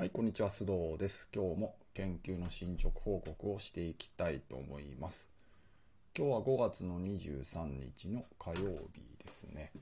[0.00, 1.28] はい、こんにちは、須藤です。
[1.30, 5.26] 今日も研究の進捗報告をしていきたいと思います。
[6.16, 9.72] 今日は5月の23日の火曜日ですね。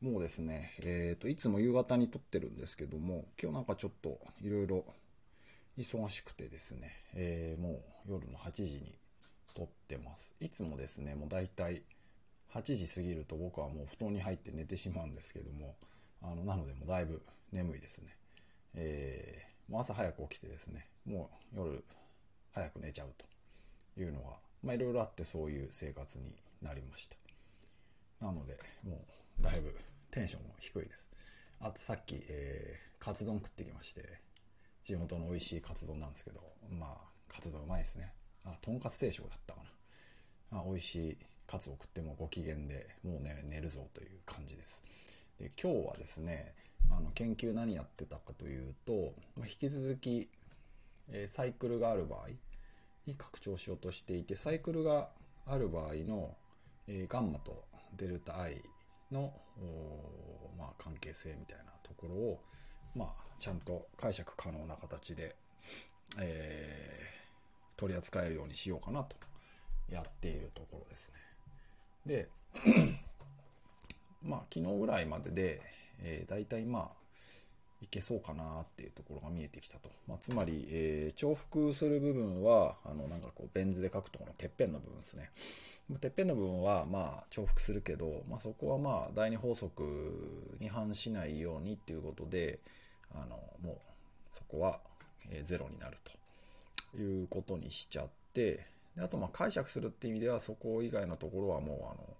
[0.00, 4.84] もうですね、えっ、ー、と、いつも夕方に撮ってるんですけども、今日なんかちょっといろいろ
[5.76, 8.94] 忙しくてですね、えー、もう夜の8時に
[9.56, 10.30] 撮ってます。
[10.40, 11.82] いつもですね、もう大体
[12.52, 15.74] 8時過ぎると僕はもう布団に入って寝てしまうんですけども、
[16.22, 17.20] あの、なのでもうだいぶ
[17.50, 18.16] 眠いですね。
[18.76, 21.84] えーもう朝早く起きてですね、もう夜
[22.52, 23.14] 早く寝ちゃう
[23.94, 27.16] というのが、まあいろいろあってそういう生活になりました。
[28.24, 29.04] なので、も
[29.40, 29.74] うだいぶ
[30.10, 31.08] テンションも低いです。
[31.60, 34.20] あとさっき、えー、カツ丼食ってきまして、
[34.84, 36.96] 地元の美味しいカツ丼なんですけど、まあ、
[37.28, 38.12] カツ丼うまいですね。
[38.44, 39.60] あ、とんかつ定食だったか
[40.52, 40.60] な。
[40.60, 44.82] あ美味しいカツを食ってもご機嫌でもうね、寝るぞという感じです。
[45.38, 46.54] で今日はですね、
[47.04, 50.28] の研究何やってたかというと、まあ、引き続き、
[51.10, 52.28] えー、サイクルがある場合
[53.06, 55.08] に拡張しようとしていてサイクルが
[55.46, 56.34] ある場合の、
[56.88, 57.64] えー、ガンマと
[57.96, 58.62] デルタ I
[59.12, 59.32] の、
[60.58, 62.40] まあ、関係性みたいなところを、
[62.96, 65.36] まあ、ちゃんと解釈可能な形で、
[66.18, 69.16] えー、取り扱えるようにしようかなと
[69.90, 71.14] やっているところですね。
[72.06, 72.28] で
[74.22, 75.60] まあ昨日ぐらいまでで、
[76.02, 77.04] えー、大体まあ、
[77.84, 79.90] いけそうかなっていうところが見えてきたと。
[80.08, 85.30] まあ、つまり、えー、重複する部分は、あの、なんかこう、ベン図で書くところのてっぺんの部分ですね。
[86.00, 92.58] てっぺんの部分は、まあ、重複するけど、まあ、そこはまあ、第二法則に反しないようにっていうことで、
[93.14, 93.76] あの、もう、
[94.32, 94.80] そこは、
[95.30, 95.98] えー、ゼロになる
[96.92, 102.16] ということにしちゃって、であと、まあ、解釈するっていう意味では、そこ以外のところはもう、あの、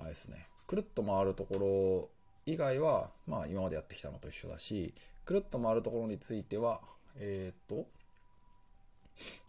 [0.00, 2.17] あれですね、くるっと回るところ
[2.48, 4.94] 以外は、まあ今までやってきたのと一緒だし、
[5.26, 6.80] くるっと回るところについては、
[7.18, 7.86] えっ、ー、と、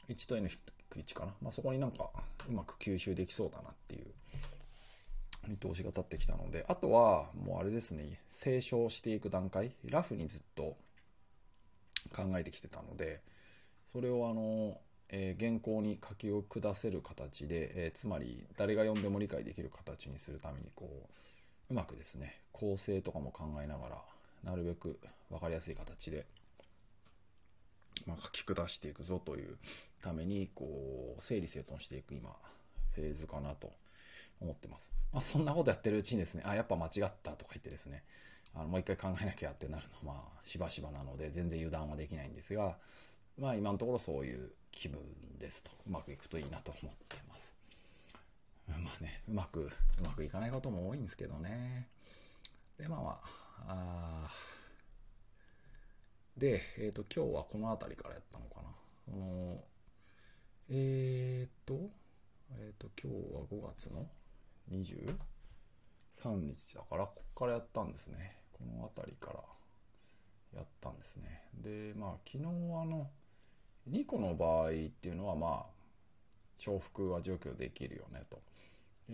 [0.09, 0.50] 1と n
[0.91, 1.33] 1かな。
[1.41, 2.09] まあそこになんか
[2.50, 4.06] うまく吸収できそうだなっていう
[5.47, 10.75] 見通しが立ってきたので、あとはもうあれですね、清書していく段階、ラフにずっと
[12.13, 13.22] 考えてきてたので、
[13.94, 21.09] それをあの、えー、原稿に書きを下せる形で、えー、つまり誰が読んでも理解できる形にするためにこう
[21.69, 23.97] うまくですね、構成とかも考えながら、
[24.44, 25.00] なるべく
[25.30, 26.25] 分かりやすい形で、
[28.07, 29.57] まあ、書き下していくぞという
[30.02, 32.35] ために、こう、整理整頓していく今、
[32.96, 33.72] フェーズかなと
[34.41, 34.91] 思ってます。
[35.13, 36.91] まあ、そんなことやってるうちにですね、あ、やっぱ間違っ
[37.22, 38.03] たとか言ってですね、
[38.56, 42.78] あの、もう一回考えなきゃってなるのは、しばしばなので、全然油断はできないんですが、
[43.38, 45.00] まあ、今のところそういう気分
[45.38, 47.28] ですと、うまくいくといいなと思って。
[49.01, 49.69] ね、うまく、う
[50.03, 51.87] まくいかないことも多いんですけどね。
[52.77, 53.21] で、まあま
[53.67, 54.31] あ、あ
[56.37, 58.69] で、えっ、ー、と、今日はこの辺りからやったのかな。
[59.05, 59.61] その、
[60.69, 61.89] えっ、ー、と、
[62.51, 64.07] えっ、ー、と、今日は5月の
[64.71, 68.37] 23日だから、こっからやったんですね。
[68.53, 69.39] この辺りから
[70.59, 71.43] やったんですね。
[71.55, 72.47] で、まあ、昨日あ
[72.85, 73.09] の、
[73.89, 75.79] 2個の場合っていうのは、まあ、
[76.57, 78.41] 重複は除去できるよねと。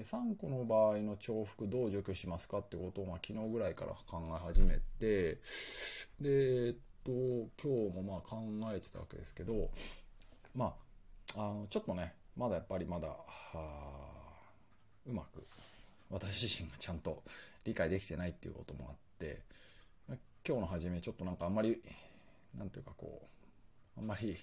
[0.03, 5.39] 3個の場合の重複どう除去しますかってことを、まあ、昨日ぐらいから考え始めて、
[6.19, 7.11] で、えっと、
[7.61, 8.41] 今日もまあ考
[8.73, 9.69] えてたわけですけど、
[10.53, 10.73] ま
[11.35, 13.07] あ、あの、ちょっとね、まだやっぱりまだ、
[15.07, 15.45] うまく
[16.09, 17.23] 私自身がちゃんと
[17.63, 19.43] 理解できてないっていうこともあって、
[20.47, 21.81] 今日の初めちょっとなんかあんまり、
[22.57, 23.27] なんていうかこ
[23.97, 24.37] う、あんまり、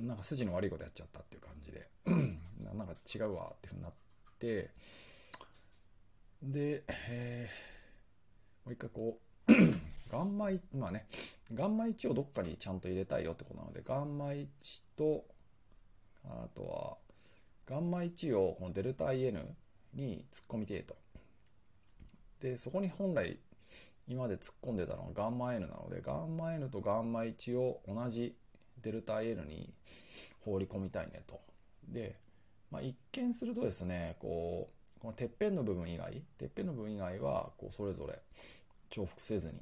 [0.00, 1.88] なんか筋の悪いことやっちゃったっていう感じで、
[2.76, 3.96] なんか違うわっていうふうになって、
[6.42, 9.52] で、えー、もう一回こう、
[10.10, 11.06] ガンマ1、まあね、
[11.54, 14.46] ガンマ1をどっかにちゃんと入れたいよってことなので、ガンマ1
[14.96, 15.24] と、
[16.24, 16.96] あとは、
[17.66, 19.38] ガンマ1をこのデルタ IN
[19.94, 20.96] に突っ込みてえと。
[22.40, 23.38] で、そこに本来
[24.08, 28.34] 今まで突っ込んでたのはガンマ N なので、ガンマ N とガンマ1を同じ
[28.82, 29.72] デルタ N に
[30.44, 31.40] 放り込みたいねと。
[31.88, 32.16] で、
[32.72, 38.18] まあ、一見するとですね、こう、このてっぺんの部分以外、てっぺんの部分以外は、こう、それぞれ
[38.88, 39.60] 重複せずに、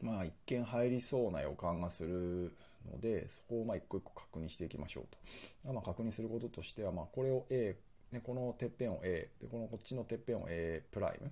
[0.00, 2.52] まあ、一見入りそうな予感がする
[2.90, 5.04] ので、そこをまあ一個一個確認していきましょう
[5.66, 5.72] と。
[5.74, 7.76] まあ、確認することとしては、まあ、これを A、
[8.12, 11.30] ね、このてっぺんを A、で、このこっちのてっぺんを A プライム。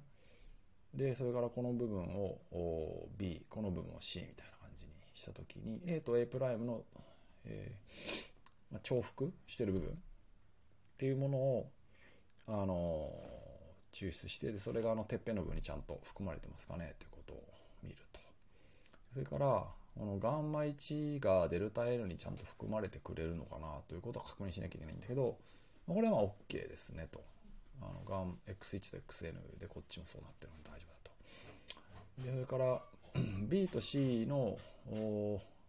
[0.92, 6.82] で、それからこの部分を B、この部分を C みたいな感じにしたときに A と A' プライムの、
[7.46, 9.98] えー、まあ、重複してる部分
[11.00, 11.70] っていうものを、
[12.46, 13.10] あの、
[13.92, 17.42] 抽出してでそれがあのてっぺんの部分にちゃんと含まれてますかねっていうことを
[17.82, 18.20] 見ると
[19.12, 19.64] それから
[19.98, 25.36] このガンマ1がデルタ L にちゃんと含まれてくれるのかなということを確認しなきゃいけないんだけど、
[25.86, 27.20] これはまあ OK ですねと。
[27.82, 31.10] あのガン X1 と XN でこっちもそうなってるので大丈夫だ
[32.16, 32.22] と。
[32.24, 32.80] で、それから
[33.48, 34.56] B と C の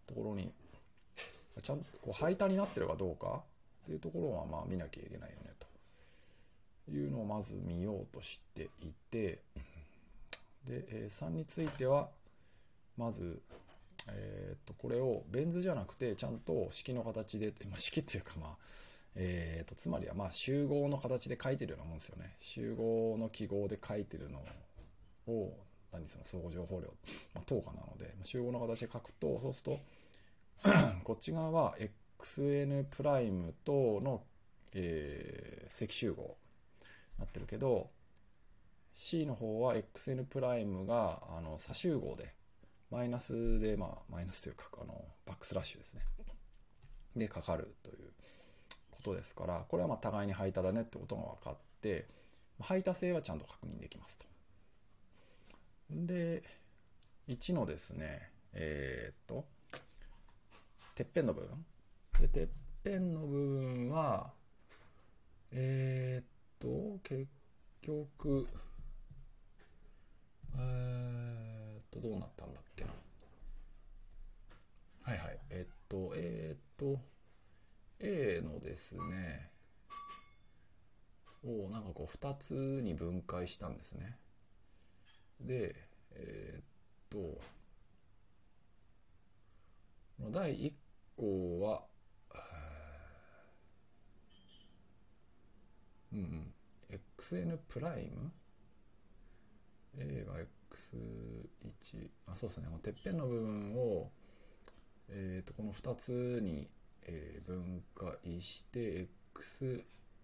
[0.08, 0.54] ところに、
[1.62, 3.42] ちゃんとこう配達になってるかどうか
[3.92, 5.68] っていうところはまあ見なきゃいけないよねと。
[6.92, 9.40] いうのをまず見ようとしていて、
[10.66, 12.10] で、え3については、
[12.98, 13.42] まず、
[14.08, 18.50] えー、とこれをベン図じゃなくてちゃんと式の形で、まあ、式っていうかまあ、
[19.16, 22.36] えー、とつまりはまあ集合の形で書いてるようなもんですよね。
[22.42, 24.40] 集合の記号で書いてるの
[25.28, 25.54] を
[25.92, 26.88] 何その相互情報量、
[27.34, 29.78] まあ、等価なので集合の形で書くとそうする
[30.64, 31.76] と こっち側は
[32.22, 34.24] xn プライムとの、
[34.74, 36.38] えー、積集合
[37.20, 37.90] なってるけど
[38.96, 42.34] C の方は xn プライムがあの差集合で
[42.92, 44.94] マイナスで、まあ、マイナスというか、あの、
[45.26, 46.02] バックスラッシュですね。
[47.16, 48.12] で、かかるという
[48.92, 52.06] ことですから、これはまあ互いに排他だねってことが分かって、
[52.60, 54.26] 排他性はちゃんと確認できますと。
[55.90, 56.44] で、
[57.30, 59.46] 1のですね、えー、っと、
[60.94, 61.66] てっぺんの部分。
[62.22, 62.48] で、てっ
[62.84, 64.32] ぺんの部分は、
[65.52, 66.26] えー、っ
[66.60, 67.28] と、結
[67.82, 68.48] 局、
[70.56, 72.92] えー、っと、どうなったんだっけな。
[75.02, 75.40] はいはい。
[75.50, 77.02] えっと、えー、っと、
[78.00, 79.50] A のですね、
[81.44, 82.54] をなんかこう2つ
[82.84, 84.20] に分解したんですね。
[85.40, 85.76] で、
[86.12, 86.64] え、っ
[87.10, 87.42] と、
[90.30, 90.74] 第1
[91.18, 91.91] 項は、
[96.14, 96.54] うんうん、
[97.18, 98.32] XN プライム
[99.98, 102.68] ？A が X1 あそうですね。
[102.84, 104.10] てっぺんの部分を、
[105.10, 106.68] えー、とこの2つに、
[107.04, 109.08] えー、分解して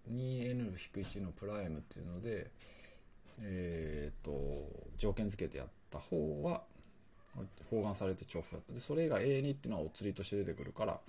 [0.07, 2.51] X2N-1 のプライムっていうので
[3.41, 4.31] えっ、と
[4.97, 6.63] 条件付けてやった方は
[7.69, 8.73] 包含されて重複だった。
[8.73, 10.99] でそれが A2 っていうのはお釣りとして出てくるから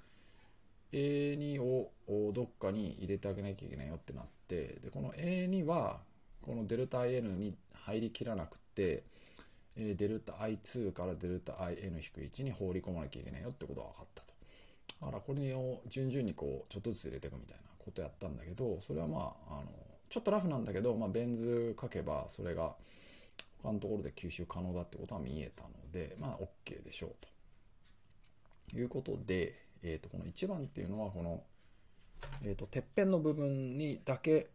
[0.92, 1.90] A2 を
[2.32, 5.98] どっかに入れてあげなきゃいけないよってなってでこの A2 は
[6.42, 7.54] このデルタ IN に
[7.84, 9.02] 入りきらなくて、
[9.76, 14.28] デルタ I2 からデルタ IN-1 に放り込まなきゃいけないよってことが分かったと。
[15.00, 19.66] だからこれを順々にこうちょっとずつ入れていくみたいなことやったんだけどそれはまああの
[20.10, 22.72] ちょっとラフなんだけど、まあ、ベン図書けばそれが
[23.62, 27.10] 他のところで吸収可能だってことは見えたのでまあ OK でしょう
[28.70, 31.42] ということで、えー、とこの1番っていうのはこの、
[32.42, 34.48] えー、とてっぺんの部分にだけ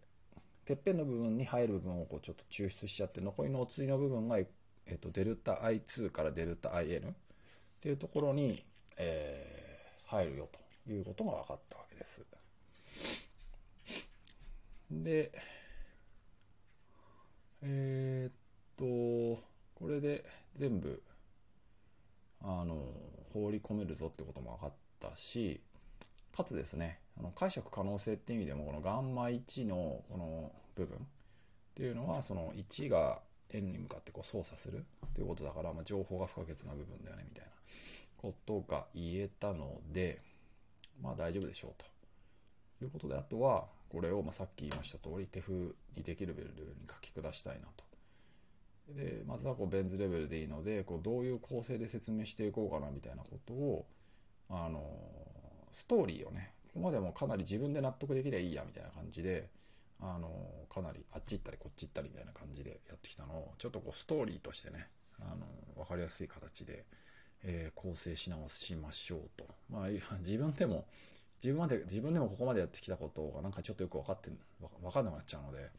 [0.65, 7.13] てっぺんの部分に入る部分をこうちょっと抽出しちゃって残りのお釣りの部分が、えー、とデルタ I2 からデルタ IN っ
[7.81, 8.63] ていうところに、
[8.98, 10.50] えー、入るよ
[10.86, 12.21] ということが分かったわけです。
[14.89, 15.31] で、
[17.63, 18.33] えー、っ
[18.77, 19.44] と、
[19.75, 20.24] これで
[20.57, 21.01] 全部、
[22.42, 22.86] あの、
[23.33, 25.62] 放り込めるぞってことも分かったし、
[26.36, 31.01] かつですね、あの解釈可能性っていう意味でも、このガンマ1のこの部分っ
[31.75, 33.19] ていうのは、その1が
[33.51, 37.51] 円に向かってこう操作するっていうことだから、まあ、情報が不可欠な部分だよね、みたいな
[38.18, 40.21] ことが言えたので、
[41.02, 41.83] まあ大丈夫でしょう
[42.80, 45.54] ということで、あとは、これをまさっき言いました通り、手風
[45.95, 47.83] にできるレベルに書き下したいなと。
[48.90, 53.85] で、まずはこうベン図レベルでいいので、こうどういう構成で説明していこうかなみたいなことを、
[54.49, 54.81] あの、
[55.71, 59.49] ストーリーをね、ここまでもかなり自分で納得できりゃいいやみたいな感じで、
[60.01, 60.30] あの、
[60.73, 64.87] かなりあっち行ったりこっち行ったりみたいな感じでやってきたのを、ちょっとこうストーリーとしてね、
[65.19, 65.45] あの、
[65.80, 66.85] わかりやすい形で、
[67.44, 69.45] えー、構成し直しましょうと。
[69.69, 69.87] まあ、
[70.19, 70.85] 自分でも、
[71.42, 74.31] 自分まで、自分でもここまでやってきたことがなんかちょっとよく分かって、
[74.81, 75.69] 分かんなくなっちゃうので、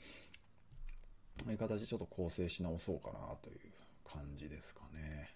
[1.43, 3.59] そういう形でちょっと構成し直そうかなという
[4.05, 5.35] 感じですかね。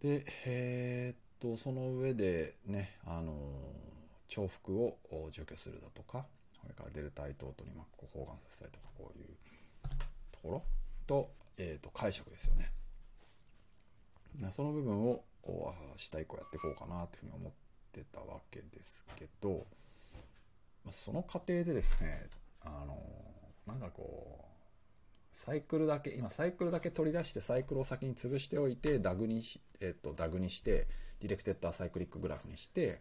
[0.00, 3.34] で、えー、っと、その上でね、あの
[4.28, 4.96] 重複を
[5.30, 6.26] 除去するだとか、
[6.60, 9.26] それからデルタイ等々にマックを包含させたりとか、こういう
[10.32, 10.62] ところ
[11.06, 12.70] と、えー、と解釈ですよね。
[14.50, 17.52] その部分を明日以降やっていこうかなというふうに思っ
[17.92, 19.66] てたわけですけど、
[20.90, 22.26] その過程でですね、
[22.62, 22.98] あの、
[23.66, 24.44] なんかこう、
[25.32, 29.42] サイクルだけ、今サイクルだけ取り出してサイクルを先に潰しておいて、ダグに、
[29.84, 30.86] えっ、と、ダグにして、
[31.20, 33.00] ディレクテッドアサイクリックグラフにして、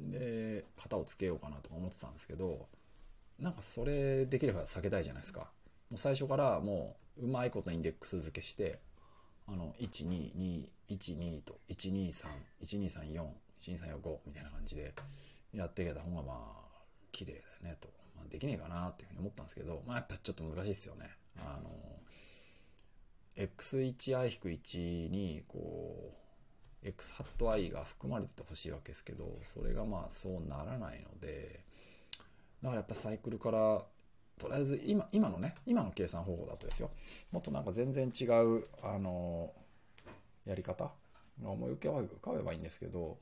[0.00, 2.68] で、型をつけようかなとか思ってたんですけど、
[3.38, 5.50] なんかそれできれば避けたいじゃないですか。
[5.90, 8.78] もう最初からもううまいことインデックス付けして、
[9.46, 12.26] あの、122、12と、123、
[12.62, 13.28] 1234、
[13.60, 14.94] 12345みたいな感じで
[15.52, 16.64] やっていけた方がまあ、
[17.12, 17.88] 綺麗だよねと。
[18.16, 21.10] まあ、できねえかなっていうふうに思ったんですけど、まあやっぱちょっと難しいですよね。
[21.36, 21.70] あの、
[23.36, 26.12] x1i-1 にこ
[26.82, 31.60] う、x ハット i が含まれててほしいわけですけど、それがまあそうならないので、
[32.62, 33.82] だからやっぱサイクルから
[34.38, 36.90] とりあえず今、今のね、今の計算方法だとですよ、
[37.30, 39.52] もっとなんか全然違う、あの、
[40.44, 40.90] やり方
[41.42, 43.18] が思い浮かべばいいんですけど、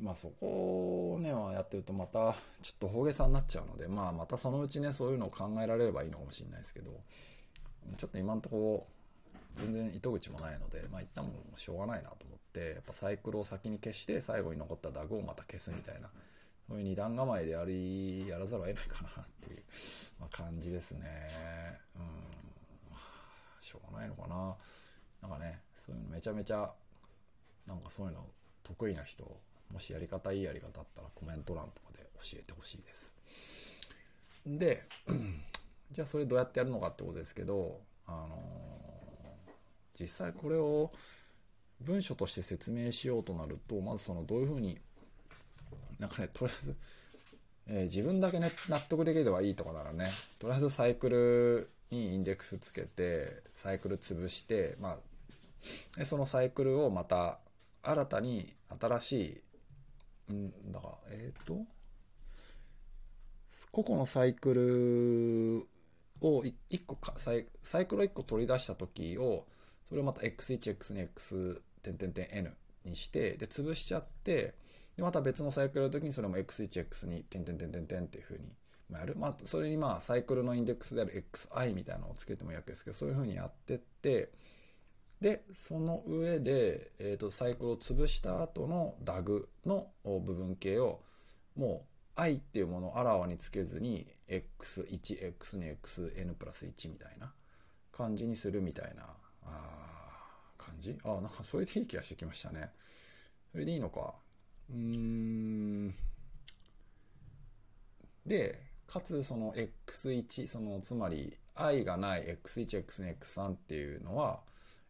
[0.00, 6.90] まあそこをね、やってるとまたちょっと大げさになっちゃうので、まあまたそのうちね、そういうのを考えられればいいのかもしれないですけど、
[7.98, 8.86] ちょっと今んとこ
[9.54, 16.08] 全然糸口もないので、まあ一旦もうしょうがないなと思って、やっぱサイクルを先に消して最後に残ったダグをまた消すみたいな、
[16.68, 19.62] そういう二段構えでやり、やらざるを得ないかなっていう、
[20.20, 21.78] まあ、感じですね。
[21.96, 22.32] うん。
[23.60, 24.56] しょうがないのかな。
[25.20, 26.72] なんかね、そういうのめちゃめちゃ、
[27.66, 28.26] なんかそういうの
[28.62, 29.24] 得意な人、
[29.70, 33.14] もしやり方いいやり方あったらコメント欄とかで教えてほしいです。
[34.46, 34.88] で、
[35.92, 38.71] じゃあそれどうやってやるのかってことですけど、あの、
[39.98, 40.90] 実際これを
[41.80, 44.78] 文書として説明しようとなると、まずそのどういうふうに
[45.98, 46.76] なんかね、とりあえず、
[47.68, 50.06] えー、自分だけね、納得できればいいとかならね、
[50.38, 54.96] とりあえずサイクルにインデックスつけて、サイクル潰して、ま
[55.96, 57.38] あ、でそのサイクルをまた
[57.82, 59.42] 新たに新し
[60.30, 61.64] い、んだから、えっ、ー、と、
[63.70, 69.46] 個々のサイクルを1個かサイ、サイクルを1個取り出した時を、
[69.92, 72.56] それをまた x1、x2、x、点点点 n
[72.86, 74.54] にして、で、潰しちゃって、
[74.96, 78.46] で、また別のサイクルの時にそれも x1、x2、点点点点点っていう風に
[78.90, 79.14] やる。
[79.16, 84.30] まあ、それにまあ、サイクルのインデックスである xi みたいなのをつけてもいいわけですけど、そういう風にやってって、
[85.20, 91.02] で、その上で、えっ、ー、と、サイクルを潰した後の DAG の部分形を、
[91.54, 91.84] も
[92.16, 95.76] う i っていうものをあらわにつけずに、x1、x2、
[96.16, 97.30] xn プラス1みたいな
[97.92, 99.04] 感じにするみたいな、
[99.44, 100.96] あ感じ？
[101.04, 102.70] あ、なんかそれでいい気がしてきましたね。
[103.50, 104.14] それでいいのか。
[104.70, 105.94] うーん。
[108.26, 114.40] で、かつその x1、そのつまり i がない x1、x2、x3 っていうのは、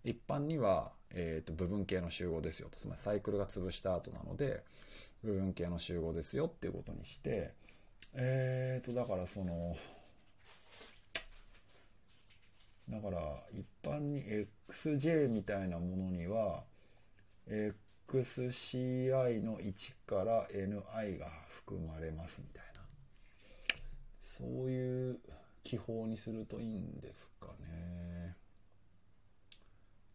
[0.04, 2.78] 一般には、えっ、ー、と、部分形の集合ですよと。
[2.78, 4.64] つまりサイクルが潰した後なので、
[5.23, 7.52] 部分形の集合ですよっていうことにして、
[8.14, 9.76] えっ、ー、と、だからその、
[12.89, 14.23] だから一般に
[14.69, 16.65] xj みたいなものには、
[17.47, 19.75] xci の1
[20.07, 22.83] から ni が含まれますみたいな。
[24.39, 25.21] そういう
[25.62, 28.37] 記法にするといいんですかね。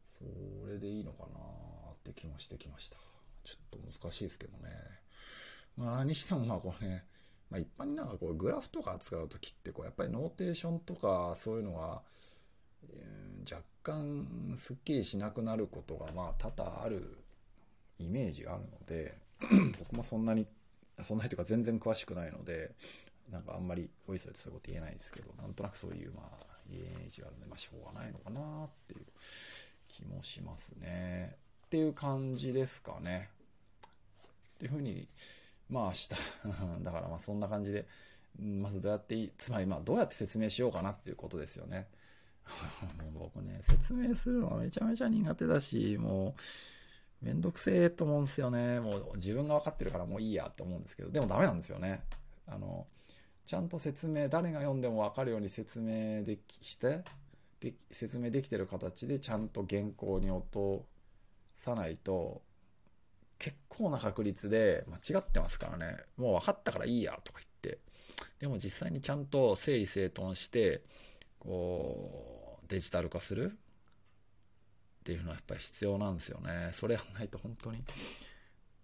[0.10, 0.24] そ
[0.70, 2.98] れでいいのかなって気もしてきました。
[3.44, 4.70] ちょっと難しいですけどね。
[5.78, 7.06] まあにしてもまあこれね
[7.50, 12.02] まあ、一般になんかこうグラフとか扱う時ってこうやっぱりノーテーションとかそういうのが、
[13.50, 17.18] 若干すっきりしなくなることがまあ多々ある
[18.00, 19.18] イメージがあるので
[19.80, 20.46] 僕もそんなに
[21.04, 22.72] そんなにというか全然詳しくないので
[23.32, 29.06] なんかあんまりおいそいとそういうこと言えないですけどなんとなくそういうまあイメージがあるのでまあしょうがないのかなっていう
[29.88, 31.36] 気もしますね。
[31.66, 33.30] っていう感じですかね。
[34.56, 35.08] っていうふうに
[35.70, 36.10] まあ明日
[36.84, 37.86] だからまあそんな感じで
[38.40, 41.88] まずどうやっていいつまりまあどうやって説明しようかなっていうことですよね。
[43.14, 46.36] もう僕ね説明するのがめちゃめちゃ苦手だしも
[47.22, 48.80] うめんどくせえと思うんですよね。
[48.80, 52.04] もう自分が分かってるからもういいやって思うんですけど、でもダメなんですよね。
[52.46, 52.86] あの、
[53.46, 57.04] ちゃんと説明、誰が読んでも分かるように説明できして
[57.60, 60.86] で、説明できてる形でちゃんと原稿に落と
[61.56, 62.42] さないと、
[63.40, 65.98] 結構な確率で間違ってますからね。
[66.18, 67.80] もう分かったからいいやとか言って。
[68.40, 70.82] でも実際にちゃんと整理整頓して、
[71.40, 72.37] こう、
[72.68, 73.52] デジタル化する？
[73.52, 76.72] っていうのはやっぱり必要なんですよね。
[76.74, 77.82] それやんないと本当に、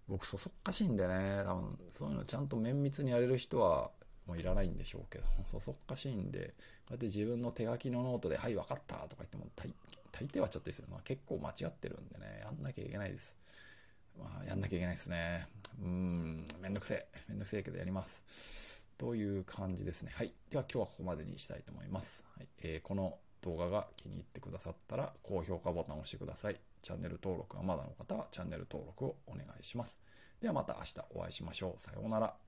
[0.07, 3.91] 僕そそっかしいんでね、多分そういうのちゃんと綿密にやれる人は
[4.25, 6.53] もういらないんでしょうけど、そそっかしいんで、
[6.87, 9.69] こうやって自分の手書きのノートで、はい、分かったとか言っても大、
[10.13, 10.85] 大抵はちょっとですよ。
[10.89, 13.35] まあ、結構間違ってるんでね、やんなきゃいけないです。
[14.17, 15.47] まあ、やんなきゃいけないですね。
[15.81, 17.07] うん、めんどくせえ。
[17.27, 18.23] めんどくせえけどやります。
[18.97, 20.13] という感じですね。
[20.15, 20.33] はい。
[20.49, 22.23] では今日はここまでにしたいと思います。
[22.37, 26.59] はいえー、この動画が気に入ってくださったら高評価ボタンを押してください。
[26.81, 29.97] チャンネル登録がまだの方はチャンネル登録をお願いします。
[30.41, 31.79] ではまた明日お会いしましょう。
[31.79, 32.42] さようなら。